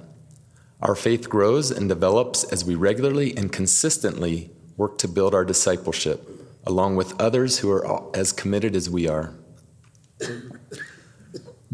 Our 0.82 0.94
faith 0.94 1.30
grows 1.30 1.70
and 1.70 1.88
develops 1.88 2.44
as 2.44 2.66
we 2.66 2.74
regularly 2.74 3.34
and 3.34 3.50
consistently 3.50 4.50
work 4.76 4.98
to 4.98 5.08
build 5.08 5.34
our 5.34 5.46
discipleship, 5.46 6.28
along 6.66 6.96
with 6.96 7.18
others 7.18 7.60
who 7.60 7.70
are 7.70 8.14
as 8.14 8.32
committed 8.32 8.76
as 8.76 8.90
we 8.90 9.08
are. 9.08 9.32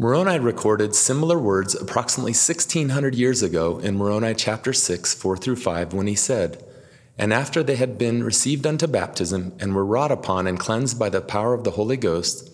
Moroni 0.01 0.39
recorded 0.39 0.95
similar 0.95 1.37
words 1.37 1.75
approximately 1.75 2.31
1600 2.31 3.15
years 3.15 3.43
ago 3.43 3.79
in 3.79 3.97
Moroni 3.97 4.33
chapter 4.33 4.71
6, 4.71 5.13
4 5.13 5.35
through 5.35 5.57
5, 5.57 5.91
when 5.93 6.07
he 6.07 6.15
said, 6.15 6.63
And 7.17 7.33
after 7.33 7.61
they 7.61 7.75
had 7.75 7.97
been 7.97 8.23
received 8.23 8.65
unto 8.65 8.87
baptism 8.87 9.51
and 9.59 9.75
were 9.75 9.83
wrought 9.83 10.13
upon 10.13 10.47
and 10.47 10.57
cleansed 10.57 10.97
by 10.97 11.09
the 11.09 11.19
power 11.19 11.53
of 11.53 11.65
the 11.65 11.71
Holy 11.71 11.97
Ghost, 11.97 12.49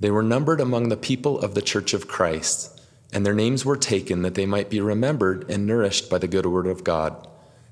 they 0.00 0.10
were 0.10 0.22
numbered 0.22 0.60
among 0.60 0.90
the 0.90 0.98
people 0.98 1.38
of 1.38 1.54
the 1.54 1.62
church 1.62 1.94
of 1.94 2.08
Christ, 2.08 2.78
and 3.10 3.24
their 3.24 3.32
names 3.32 3.64
were 3.64 3.78
taken 3.78 4.20
that 4.20 4.34
they 4.34 4.44
might 4.44 4.68
be 4.68 4.82
remembered 4.82 5.50
and 5.50 5.66
nourished 5.66 6.10
by 6.10 6.18
the 6.18 6.28
good 6.28 6.44
word 6.44 6.66
of 6.66 6.84
God, 6.84 7.26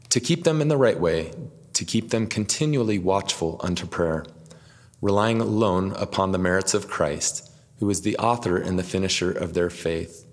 to 0.09 0.19
keep 0.19 0.45
them 0.45 0.63
in 0.63 0.69
the 0.69 0.79
right 0.79 0.99
way, 0.99 1.35
to 1.75 1.85
keep 1.85 2.09
them 2.09 2.27
continually 2.27 2.99
watchful 2.99 3.61
unto 3.63 3.87
prayer, 3.87 4.25
relying 5.03 5.43
alone 5.43 5.93
upon 5.97 6.33
the 6.33 6.39
merits 6.39 6.73
of 6.73 6.89
Christ 6.89 7.50
who 7.81 7.91
is 7.91 8.03
the 8.03 8.17
author 8.19 8.57
and 8.57 8.79
the 8.79 8.85
finisher 8.85 9.33
of 9.33 9.55
their 9.55 9.71
faith. 9.71 10.27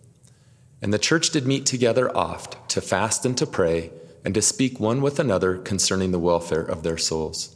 And 0.82 0.94
the 0.94 1.00
church 1.00 1.32
did 1.32 1.48
meet 1.48 1.66
together 1.66 2.16
oft 2.16 2.70
to 2.70 2.82
fast 2.82 3.26
and 3.26 3.36
to 3.38 3.48
pray 3.48 3.90
and 4.24 4.34
to 4.36 4.42
speak 4.42 4.80
one 4.80 5.02
with 5.02 5.20
another 5.20 5.58
concerning 5.58 6.12
the 6.12 6.20
welfare 6.20 6.62
of 6.62 6.84
their 6.84 6.98
souls. 6.98 7.56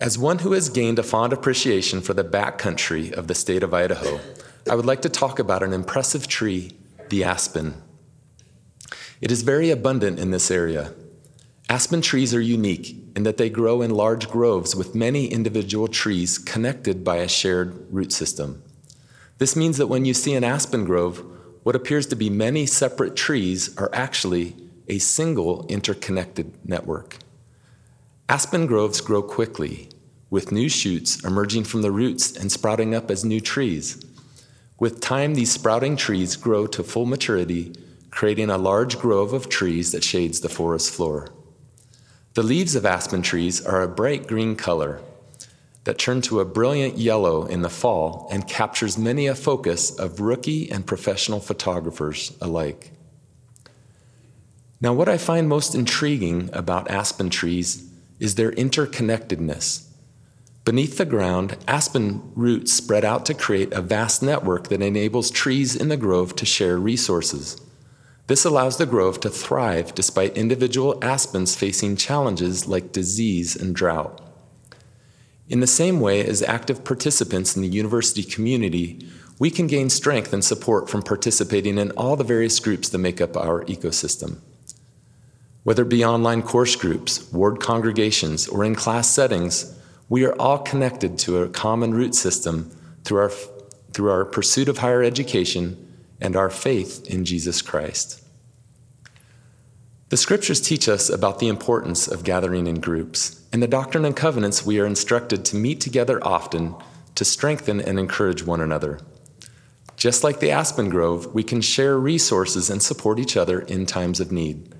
As 0.00 0.18
one 0.18 0.40
who 0.40 0.52
has 0.52 0.68
gained 0.68 0.98
a 0.98 1.04
fond 1.04 1.32
appreciation 1.32 2.02
for 2.02 2.12
the 2.12 2.24
back 2.24 2.58
country 2.58 3.14
of 3.14 3.28
the 3.28 3.34
state 3.34 3.62
of 3.62 3.72
Idaho, 3.72 4.20
I 4.68 4.74
would 4.74 4.84
like 4.84 5.02
to 5.02 5.08
talk 5.08 5.38
about 5.38 5.62
an 5.62 5.72
impressive 5.72 6.28
tree, 6.28 6.72
the 7.08 7.24
aspen. 7.24 7.80
It 9.20 9.30
is 9.30 9.42
very 9.42 9.70
abundant 9.70 10.18
in 10.18 10.32
this 10.32 10.50
area. 10.50 10.92
Aspen 11.68 12.00
trees 12.00 12.32
are 12.32 12.40
unique 12.40 12.96
in 13.16 13.24
that 13.24 13.38
they 13.38 13.50
grow 13.50 13.82
in 13.82 13.90
large 13.90 14.28
groves 14.28 14.76
with 14.76 14.94
many 14.94 15.26
individual 15.26 15.88
trees 15.88 16.38
connected 16.38 17.02
by 17.02 17.16
a 17.16 17.28
shared 17.28 17.92
root 17.92 18.12
system. 18.12 18.62
This 19.38 19.56
means 19.56 19.76
that 19.78 19.88
when 19.88 20.04
you 20.04 20.14
see 20.14 20.34
an 20.34 20.44
aspen 20.44 20.84
grove, 20.84 21.24
what 21.64 21.74
appears 21.74 22.06
to 22.06 22.16
be 22.16 22.30
many 22.30 22.66
separate 22.66 23.16
trees 23.16 23.76
are 23.78 23.90
actually 23.92 24.54
a 24.86 25.00
single 25.00 25.66
interconnected 25.66 26.52
network. 26.64 27.18
Aspen 28.28 28.66
groves 28.66 29.00
grow 29.00 29.20
quickly, 29.20 29.88
with 30.30 30.52
new 30.52 30.68
shoots 30.68 31.24
emerging 31.24 31.64
from 31.64 31.82
the 31.82 31.90
roots 31.90 32.36
and 32.36 32.52
sprouting 32.52 32.94
up 32.94 33.10
as 33.10 33.24
new 33.24 33.40
trees. 33.40 34.00
With 34.78 35.00
time, 35.00 35.34
these 35.34 35.50
sprouting 35.50 35.96
trees 35.96 36.36
grow 36.36 36.68
to 36.68 36.84
full 36.84 37.06
maturity, 37.06 37.72
creating 38.10 38.50
a 38.50 38.58
large 38.58 39.00
grove 39.00 39.32
of 39.32 39.48
trees 39.48 39.90
that 39.90 40.04
shades 40.04 40.40
the 40.40 40.48
forest 40.48 40.92
floor. 40.92 41.32
The 42.36 42.42
leaves 42.42 42.74
of 42.74 42.84
aspen 42.84 43.22
trees 43.22 43.64
are 43.64 43.80
a 43.80 43.88
bright 43.88 44.26
green 44.26 44.56
color 44.56 45.00
that 45.84 45.96
turn 45.96 46.20
to 46.20 46.40
a 46.40 46.44
brilliant 46.44 46.98
yellow 46.98 47.46
in 47.46 47.62
the 47.62 47.70
fall 47.70 48.28
and 48.30 48.46
captures 48.46 48.98
many 48.98 49.26
a 49.26 49.34
focus 49.34 49.98
of 49.98 50.20
rookie 50.20 50.70
and 50.70 50.86
professional 50.86 51.40
photographers 51.40 52.36
alike. 52.42 52.90
Now, 54.82 54.92
what 54.92 55.08
I 55.08 55.16
find 55.16 55.48
most 55.48 55.74
intriguing 55.74 56.50
about 56.52 56.90
aspen 56.90 57.30
trees 57.30 57.90
is 58.20 58.34
their 58.34 58.52
interconnectedness. 58.52 59.88
Beneath 60.66 60.98
the 60.98 61.06
ground, 61.06 61.56
aspen 61.66 62.32
roots 62.34 62.70
spread 62.70 63.02
out 63.06 63.24
to 63.24 63.32
create 63.32 63.72
a 63.72 63.80
vast 63.80 64.22
network 64.22 64.68
that 64.68 64.82
enables 64.82 65.30
trees 65.30 65.74
in 65.74 65.88
the 65.88 65.96
grove 65.96 66.36
to 66.36 66.44
share 66.44 66.76
resources. 66.76 67.58
This 68.26 68.44
allows 68.44 68.76
the 68.76 68.86
grove 68.86 69.20
to 69.20 69.30
thrive 69.30 69.94
despite 69.94 70.36
individual 70.36 70.98
aspens 71.02 71.54
facing 71.54 71.96
challenges 71.96 72.66
like 72.66 72.92
disease 72.92 73.54
and 73.54 73.74
drought. 73.74 74.20
In 75.48 75.60
the 75.60 75.66
same 75.68 76.00
way 76.00 76.26
as 76.26 76.42
active 76.42 76.84
participants 76.84 77.54
in 77.54 77.62
the 77.62 77.68
university 77.68 78.24
community, 78.24 79.06
we 79.38 79.48
can 79.48 79.68
gain 79.68 79.90
strength 79.90 80.32
and 80.32 80.44
support 80.44 80.90
from 80.90 81.02
participating 81.02 81.78
in 81.78 81.92
all 81.92 82.16
the 82.16 82.24
various 82.24 82.58
groups 82.58 82.88
that 82.88 82.98
make 82.98 83.20
up 83.20 83.36
our 83.36 83.64
ecosystem. 83.66 84.38
Whether 85.62 85.82
it 85.82 85.88
be 85.88 86.04
online 86.04 86.42
course 86.42 86.74
groups, 86.74 87.30
ward 87.32 87.60
congregations, 87.60 88.48
or 88.48 88.64
in 88.64 88.74
class 88.74 89.08
settings, 89.08 89.78
we 90.08 90.24
are 90.24 90.34
all 90.40 90.58
connected 90.58 91.18
to 91.20 91.42
a 91.42 91.48
common 91.48 91.94
root 91.94 92.14
system 92.14 92.70
through 93.04 93.18
our, 93.18 93.30
through 93.92 94.10
our 94.10 94.24
pursuit 94.24 94.68
of 94.68 94.78
higher 94.78 95.02
education 95.02 95.85
and 96.20 96.36
our 96.36 96.50
faith 96.50 97.06
in 97.06 97.24
Jesus 97.24 97.62
Christ. 97.62 98.22
The 100.08 100.16
scriptures 100.16 100.60
teach 100.60 100.88
us 100.88 101.10
about 101.10 101.38
the 101.38 101.48
importance 101.48 102.06
of 102.06 102.24
gathering 102.24 102.66
in 102.66 102.80
groups. 102.80 103.42
In 103.52 103.60
the 103.60 103.66
Doctrine 103.66 104.04
and 104.04 104.16
Covenants, 104.16 104.64
we 104.64 104.78
are 104.78 104.86
instructed 104.86 105.44
to 105.46 105.56
meet 105.56 105.80
together 105.80 106.24
often 106.24 106.74
to 107.16 107.24
strengthen 107.24 107.80
and 107.80 107.98
encourage 107.98 108.44
one 108.44 108.60
another. 108.60 109.00
Just 109.96 110.22
like 110.22 110.40
the 110.40 110.50
Aspen 110.50 110.90
Grove, 110.90 111.34
we 111.34 111.42
can 111.42 111.60
share 111.60 111.98
resources 111.98 112.70
and 112.70 112.82
support 112.82 113.18
each 113.18 113.36
other 113.36 113.60
in 113.60 113.86
times 113.86 114.20
of 114.20 114.30
need. 114.30 114.74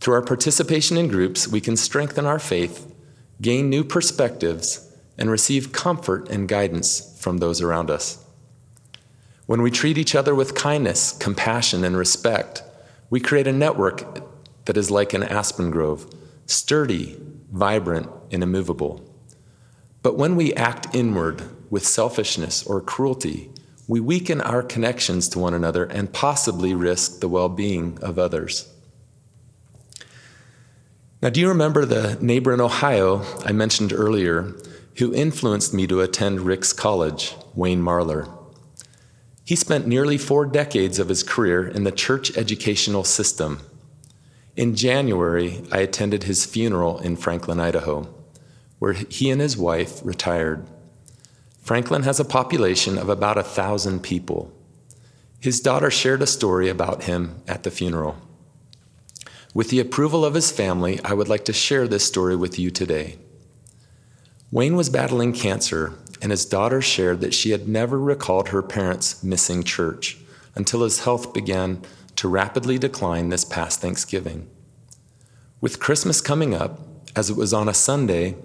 Through 0.00 0.14
our 0.14 0.22
participation 0.22 0.96
in 0.96 1.08
groups, 1.08 1.46
we 1.46 1.60
can 1.60 1.76
strengthen 1.76 2.26
our 2.26 2.38
faith 2.38 2.92
gain 3.40 3.68
new 3.68 3.84
perspectives, 3.84 4.82
and 5.18 5.30
receive 5.30 5.72
comfort 5.72 6.28
and 6.28 6.48
guidance 6.48 7.16
from 7.18 7.38
those 7.38 7.60
around 7.62 7.90
us. 7.90 8.24
When 9.46 9.62
we 9.62 9.70
treat 9.70 9.96
each 9.96 10.14
other 10.16 10.34
with 10.34 10.56
kindness, 10.56 11.12
compassion, 11.12 11.84
and 11.84 11.96
respect, 11.96 12.64
we 13.10 13.20
create 13.20 13.46
a 13.46 13.52
network 13.52 14.22
that 14.64 14.76
is 14.76 14.90
like 14.90 15.14
an 15.14 15.22
aspen 15.22 15.70
grove, 15.70 16.12
sturdy, 16.46 17.16
vibrant, 17.52 18.08
and 18.32 18.42
immovable. 18.42 19.08
But 20.02 20.16
when 20.16 20.34
we 20.34 20.52
act 20.54 20.94
inward 20.94 21.42
with 21.70 21.86
selfishness 21.86 22.66
or 22.66 22.80
cruelty, 22.80 23.50
we 23.86 24.00
weaken 24.00 24.40
our 24.40 24.64
connections 24.64 25.28
to 25.28 25.38
one 25.38 25.54
another 25.54 25.84
and 25.84 26.12
possibly 26.12 26.74
risk 26.74 27.20
the 27.20 27.28
well 27.28 27.48
being 27.48 27.98
of 28.02 28.18
others. 28.18 28.72
Now, 31.22 31.30
do 31.30 31.40
you 31.40 31.48
remember 31.48 31.84
the 31.84 32.18
neighbor 32.20 32.52
in 32.52 32.60
Ohio 32.60 33.22
I 33.44 33.52
mentioned 33.52 33.92
earlier 33.92 34.54
who 34.96 35.14
influenced 35.14 35.72
me 35.72 35.86
to 35.86 36.00
attend 36.00 36.40
Ricks 36.40 36.72
College, 36.72 37.34
Wayne 37.54 37.82
Marlar? 37.82 38.35
He 39.46 39.54
spent 39.54 39.86
nearly 39.86 40.18
four 40.18 40.44
decades 40.44 40.98
of 40.98 41.08
his 41.08 41.22
career 41.22 41.68
in 41.68 41.84
the 41.84 41.92
church 41.92 42.36
educational 42.36 43.04
system. 43.04 43.60
In 44.56 44.74
January, 44.74 45.62
I 45.70 45.78
attended 45.78 46.24
his 46.24 46.44
funeral 46.44 46.98
in 46.98 47.14
Franklin, 47.14 47.60
Idaho, 47.60 48.12
where 48.80 48.94
he 48.94 49.30
and 49.30 49.40
his 49.40 49.56
wife 49.56 50.00
retired. 50.04 50.66
Franklin 51.62 52.02
has 52.02 52.18
a 52.18 52.24
population 52.24 52.98
of 52.98 53.08
about 53.08 53.38
a 53.38 53.44
thousand 53.44 54.00
people. 54.02 54.52
His 55.38 55.60
daughter 55.60 55.92
shared 55.92 56.22
a 56.22 56.26
story 56.26 56.68
about 56.68 57.04
him 57.04 57.40
at 57.46 57.62
the 57.62 57.70
funeral. 57.70 58.16
With 59.54 59.70
the 59.70 59.78
approval 59.78 60.24
of 60.24 60.34
his 60.34 60.50
family, 60.50 60.98
I 61.04 61.12
would 61.12 61.28
like 61.28 61.44
to 61.44 61.52
share 61.52 61.86
this 61.86 62.04
story 62.04 62.34
with 62.34 62.58
you 62.58 62.72
today. 62.72 63.16
Wayne 64.50 64.74
was 64.74 64.90
battling 64.90 65.32
cancer, 65.32 65.92
and 66.22 66.30
his 66.30 66.44
daughter 66.44 66.80
shared 66.80 67.20
that 67.20 67.34
she 67.34 67.50
had 67.50 67.68
never 67.68 67.98
recalled 67.98 68.48
her 68.48 68.62
parents 68.62 69.22
missing 69.22 69.62
church 69.62 70.18
until 70.54 70.82
his 70.82 71.00
health 71.00 71.32
began 71.34 71.82
to 72.16 72.28
rapidly 72.28 72.78
decline 72.78 73.28
this 73.28 73.44
past 73.44 73.80
Thanksgiving. 73.80 74.48
With 75.60 75.80
Christmas 75.80 76.20
coming 76.20 76.54
up, 76.54 76.80
as 77.14 77.30
it 77.30 77.36
was 77.36 77.52
on 77.52 77.68
a 77.68 77.74
Sunday, 77.74 78.36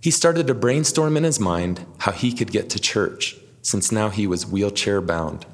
he 0.00 0.10
started 0.10 0.46
to 0.46 0.54
brainstorm 0.54 1.16
in 1.16 1.24
his 1.24 1.40
mind 1.40 1.84
how 1.98 2.12
he 2.12 2.32
could 2.32 2.52
get 2.52 2.70
to 2.70 2.78
church, 2.78 3.36
since 3.62 3.90
now 3.90 4.08
he 4.10 4.26
was 4.26 4.46
wheelchair 4.46 5.00
bound. 5.00 5.46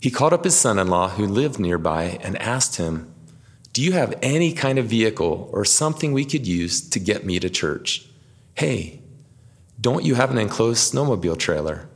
He 0.00 0.10
called 0.10 0.32
up 0.32 0.44
his 0.44 0.56
son 0.56 0.78
in 0.78 0.88
law, 0.88 1.08
who 1.08 1.26
lived 1.26 1.58
nearby, 1.58 2.18
and 2.22 2.40
asked 2.40 2.76
him 2.76 3.10
do 3.72 3.82
you 3.82 3.92
have 3.92 4.18
any 4.20 4.52
kind 4.52 4.78
of 4.78 4.86
vehicle 4.86 5.48
or 5.52 5.64
something 5.64 6.12
we 6.12 6.24
could 6.24 6.46
use 6.46 6.80
to 6.90 6.98
get 6.98 7.24
me 7.24 7.38
to 7.38 7.48
church? 7.48 8.04
Hey, 8.54 8.99
don't 9.80 10.04
you 10.04 10.14
have 10.14 10.30
an 10.30 10.38
enclosed 10.38 10.92
snowmobile 10.92 11.38
trailer? 11.38 11.88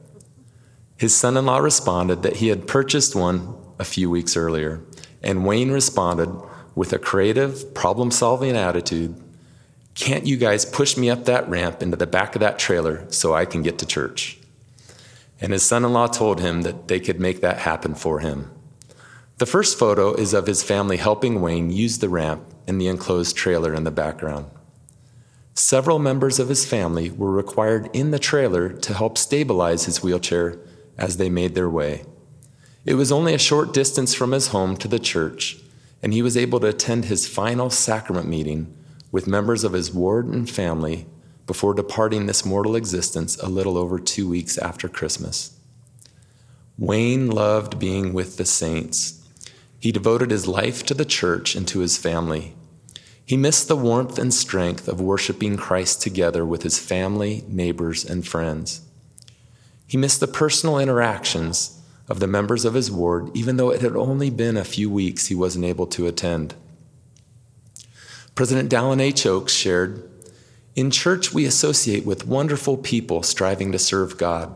His 0.97 1.14
son 1.14 1.37
in 1.37 1.47
law 1.47 1.59
responded 1.59 2.23
that 2.23 2.37
he 2.37 2.49
had 2.49 2.66
purchased 2.66 3.14
one 3.14 3.57
a 3.79 3.85
few 3.85 4.09
weeks 4.09 4.37
earlier, 4.37 4.81
and 5.23 5.44
Wayne 5.44 5.70
responded 5.70 6.31
with 6.75 6.92
a 6.92 6.99
creative, 6.99 7.75
problem 7.75 8.11
solving 8.11 8.57
attitude 8.57 9.20
Can't 9.94 10.27
you 10.27 10.37
guys 10.37 10.64
push 10.64 10.97
me 10.97 11.09
up 11.11 11.25
that 11.27 11.49
ramp 11.49 11.83
into 11.83 11.97
the 11.97 12.07
back 12.07 12.35
of 12.35 12.40
that 12.40 12.59
trailer 12.59 13.05
so 13.11 13.35
I 13.35 13.44
can 13.44 13.62
get 13.62 13.79
to 13.79 13.87
church? 13.87 14.38
And 15.40 15.53
his 15.53 15.62
son 15.62 15.85
in 15.85 15.92
law 15.92 16.07
told 16.07 16.40
him 16.40 16.62
that 16.62 16.88
they 16.88 17.01
could 17.01 17.20
make 17.20 17.40
that 17.42 17.59
happen 17.59 17.94
for 17.94 18.20
him. 18.20 18.51
The 19.38 19.47
first 19.47 19.79
photo 19.79 20.14
is 20.14 20.33
of 20.33 20.47
his 20.47 20.62
family 20.62 20.97
helping 20.97 21.40
Wayne 21.40 21.70
use 21.70 21.99
the 21.99 22.09
ramp 22.09 22.44
and 22.66 22.81
the 22.81 22.87
enclosed 22.87 23.37
trailer 23.37 23.75
in 23.75 23.85
the 23.85 23.90
background. 23.90 24.47
Several 25.55 25.99
members 25.99 26.38
of 26.38 26.49
his 26.49 26.64
family 26.67 27.11
were 27.11 27.31
required 27.31 27.88
in 27.93 28.11
the 28.11 28.19
trailer 28.19 28.69
to 28.69 28.95
help 28.95 29.17
stabilize 29.17 29.85
his 29.85 30.03
wheelchair 30.03 30.59
as 30.99 31.17
they 31.17 31.29
made 31.29 31.55
their 31.55 31.71
way. 31.71 32.05
It 32.85 32.95
was 32.95 33.12
only 33.12 33.35
a 33.35 33.38
short 33.38 33.73
distance 33.73 34.14
from 34.14 34.33
his 34.33 34.49
home 34.49 34.77
to 34.79 34.88
the 34.88 34.99
church, 34.99 35.59
and 36.03 36.12
he 36.12 36.23
was 36.23 36.37
able 36.37 36.61
to 36.61 36.67
attend 36.67 37.05
his 37.05 37.29
final 37.29 37.71
sacrament 37.71 38.29
meeting 38.29 38.77
with 39.12 39.27
members 39.27 39.64
of 39.64 39.73
his 39.73 39.93
ward 39.93 40.27
and 40.27 40.51
family 40.51 41.07
before 41.47 41.75
departing 41.75 42.27
this 42.27 42.45
mortal 42.45 42.75
existence 42.75 43.37
a 43.38 43.49
little 43.49 43.79
over 43.79 43.99
two 43.99 44.29
weeks 44.29 44.59
after 44.59 44.88
Christmas. 44.88 45.57
Wayne 46.77 47.31
loved 47.31 47.79
being 47.79 48.12
with 48.12 48.37
the 48.37 48.45
saints 48.45 49.25
he 49.85 49.93
devoted 49.93 50.31
his 50.31 50.49
life 50.49 50.83
to 50.87 50.95
the 50.95 51.05
church 51.05 51.55
and 51.55 51.69
to 51.69 51.81
his 51.81 51.99
family. 51.99 52.55
He 53.27 53.37
missed 53.37 53.69
the 53.69 53.77
warmth 53.77 54.19
and 54.19 54.35
strength 54.35 54.87
of 54.87 55.01
worshiping 55.01 55.57
Christ 55.57 56.03
together 56.03 56.45
with 56.45 56.63
his 56.63 56.79
family, 56.79 57.45
neighbors, 57.49 58.05
and 58.05 58.27
friends. 58.27 58.83
He 59.87 59.97
missed 59.97 60.21
the 60.21 60.27
personal 60.27 60.79
interactions 60.79 61.81
of 62.09 62.21
the 62.21 62.27
members 62.27 62.65
of 62.65 62.75
his 62.75 62.91
ward, 62.91 63.31
even 63.35 63.57
though 63.57 63.71
it 63.71 63.81
had 63.81 63.97
only 63.97 64.29
been 64.29 64.57
a 64.57 64.65
few 64.65 64.91
weeks 64.91 65.27
he 65.27 65.35
wasn't 65.35 65.65
able 65.65 65.87
to 65.87 66.07
attend. 66.07 66.55
President 68.35 68.71
Dallin 68.71 69.01
H. 69.01 69.25
Oaks 69.25 69.55
shared 69.55 70.03
In 70.75 70.91
church, 70.91 71.33
we 71.33 71.47
associate 71.47 72.05
with 72.05 72.27
wonderful 72.27 72.77
people 72.77 73.23
striving 73.23 73.73
to 73.73 73.79
serve 73.79 74.19
God. 74.19 74.55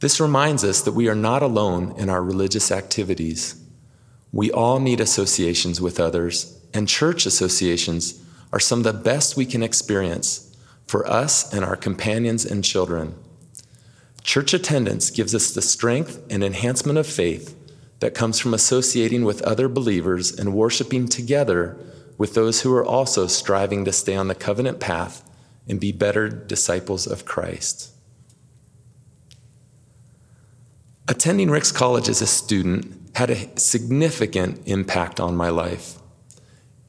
This 0.00 0.20
reminds 0.20 0.62
us 0.62 0.82
that 0.82 0.92
we 0.92 1.08
are 1.08 1.14
not 1.14 1.42
alone 1.42 1.94
in 1.96 2.10
our 2.10 2.22
religious 2.22 2.70
activities. 2.70 3.56
We 4.32 4.50
all 4.50 4.78
need 4.80 5.00
associations 5.00 5.80
with 5.80 5.98
others, 5.98 6.53
and 6.74 6.88
church 6.88 7.24
associations 7.24 8.20
are 8.52 8.60
some 8.60 8.80
of 8.80 8.84
the 8.84 8.92
best 8.92 9.36
we 9.36 9.46
can 9.46 9.62
experience 9.62 10.54
for 10.86 11.06
us 11.06 11.50
and 11.52 11.64
our 11.64 11.76
companions 11.76 12.44
and 12.44 12.64
children. 12.64 13.14
Church 14.22 14.52
attendance 14.52 15.10
gives 15.10 15.34
us 15.34 15.52
the 15.52 15.62
strength 15.62 16.20
and 16.28 16.42
enhancement 16.42 16.98
of 16.98 17.06
faith 17.06 17.56
that 18.00 18.14
comes 18.14 18.38
from 18.38 18.52
associating 18.52 19.24
with 19.24 19.40
other 19.42 19.68
believers 19.68 20.36
and 20.36 20.52
worshiping 20.52 21.08
together 21.08 21.78
with 22.18 22.34
those 22.34 22.62
who 22.62 22.72
are 22.74 22.84
also 22.84 23.26
striving 23.26 23.84
to 23.84 23.92
stay 23.92 24.14
on 24.14 24.28
the 24.28 24.34
covenant 24.34 24.80
path 24.80 25.28
and 25.68 25.80
be 25.80 25.92
better 25.92 26.28
disciples 26.28 27.06
of 27.06 27.24
Christ. 27.24 27.92
Attending 31.06 31.50
Ricks 31.50 31.72
College 31.72 32.08
as 32.08 32.22
a 32.22 32.26
student 32.26 33.10
had 33.14 33.30
a 33.30 33.58
significant 33.58 34.66
impact 34.66 35.20
on 35.20 35.36
my 35.36 35.50
life. 35.50 35.98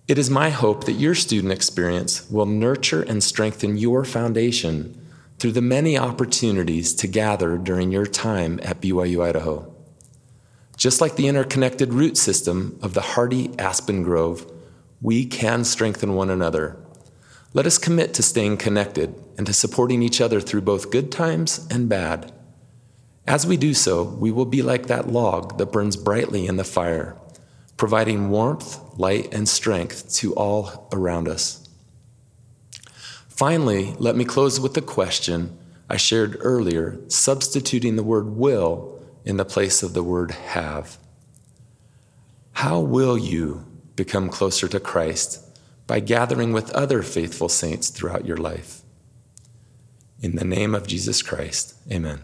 It 0.08 0.20
is 0.20 0.30
my 0.30 0.52
hope 0.52 0.84
that 0.84 0.94
your 0.94 1.15
student 1.15 1.52
experience 1.52 2.30
will 2.30 2.46
nurture 2.46 3.02
and 3.02 3.24
strengthen 3.24 3.76
your 3.76 4.06
foundation 4.06 5.02
through 5.39 5.54
the 5.54 5.63
many 5.63 5.98
opportunities 5.98 6.94
to 6.96 7.08
gather 7.08 7.58
during 7.58 7.91
your 7.91 8.06
time 8.06 8.60
at 8.62 8.82
BYU 8.82 9.26
Idaho. 9.26 9.74
Just 10.78 11.02
like 11.02 11.15
the 11.15 11.28
interconnected 11.28 11.91
root 11.91 12.18
system 12.18 12.78
of 12.84 12.94
the 12.94 13.02
hardy 13.02 13.50
aspen 13.58 14.04
grove, 14.04 14.46
we 15.02 15.26
can 15.26 15.63
strengthen 15.63 16.13
one 16.13 16.30
another. 16.30 16.78
Let 17.54 17.65
us 17.65 17.80
commit 17.80 18.13
to 18.13 18.22
staying 18.22 18.58
connected 18.58 19.15
and 19.39 19.48
to 19.48 19.54
supporting 19.54 20.04
each 20.04 20.22
other 20.22 20.39
through 20.39 20.62
both 20.62 20.91
good 20.91 21.12
times 21.12 21.65
and 21.72 21.89
bad. 21.89 22.32
As 23.26 23.48
we 23.48 23.58
do 23.58 23.74
so, 23.74 24.04
we 24.04 24.32
will 24.32 24.46
be 24.46 24.62
like 24.62 24.86
that 24.86 25.10
log 25.10 25.58
that 25.58 25.72
burns 25.72 25.96
brightly 25.96 26.46
in 26.46 26.58
the 26.58 26.63
fire, 26.63 27.18
providing 27.77 28.29
warmth, 28.29 28.79
light, 28.97 29.33
and 29.33 29.47
strength 29.47 30.13
to 30.15 30.33
all 30.35 30.88
around 30.91 31.27
us. 31.27 31.67
Finally, 33.27 33.93
let 33.99 34.15
me 34.15 34.23
close 34.23 34.59
with 34.59 34.73
the 34.73 34.81
question 34.81 35.57
I 35.89 35.97
shared 35.97 36.38
earlier, 36.39 36.97
substituting 37.07 37.95
the 37.95 38.03
word 38.03 38.35
will 38.38 38.99
in 39.25 39.38
the 39.38 39.45
place 39.45 39.83
of 39.83 39.93
the 39.93 40.03
word 40.03 40.31
have. 40.31 40.97
How 42.53 42.79
will 42.79 43.17
you 43.17 43.65
become 43.95 44.29
closer 44.29 44.67
to 44.67 44.79
Christ 44.79 45.41
by 45.85 45.99
gathering 45.99 46.53
with 46.53 46.71
other 46.71 47.03
faithful 47.03 47.49
saints 47.49 47.89
throughout 47.89 48.25
your 48.25 48.38
life? 48.38 48.81
In 50.21 50.38
the 50.38 50.45
name 50.45 50.73
of 50.73 50.88
Jesus 50.88 51.21
Christ, 51.21 51.75
amen. 51.91 52.21